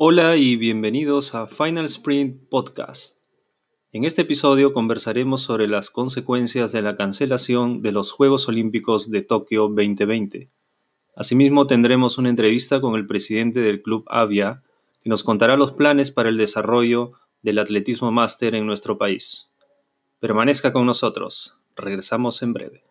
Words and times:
Hola 0.00 0.36
y 0.36 0.54
bienvenidos 0.54 1.34
a 1.34 1.48
Final 1.48 1.84
Sprint 1.86 2.48
Podcast. 2.48 3.24
En 3.90 4.04
este 4.04 4.22
episodio 4.22 4.72
conversaremos 4.72 5.40
sobre 5.42 5.66
las 5.66 5.90
consecuencias 5.90 6.70
de 6.70 6.82
la 6.82 6.94
cancelación 6.94 7.82
de 7.82 7.90
los 7.90 8.12
Juegos 8.12 8.46
Olímpicos 8.46 9.10
de 9.10 9.22
Tokio 9.22 9.62
2020. 9.62 10.52
Asimismo 11.16 11.66
tendremos 11.66 12.16
una 12.16 12.28
entrevista 12.28 12.80
con 12.80 12.94
el 12.94 13.06
presidente 13.06 13.58
del 13.58 13.82
Club 13.82 14.04
Avia, 14.06 14.62
que 15.02 15.10
nos 15.10 15.24
contará 15.24 15.56
los 15.56 15.72
planes 15.72 16.12
para 16.12 16.28
el 16.28 16.36
desarrollo 16.36 17.14
del 17.42 17.58
atletismo 17.58 18.12
máster 18.12 18.54
en 18.54 18.66
nuestro 18.66 18.98
país. 18.98 19.50
Permanezca 20.20 20.72
con 20.72 20.86
nosotros, 20.86 21.58
regresamos 21.74 22.40
en 22.42 22.52
breve. 22.52 22.87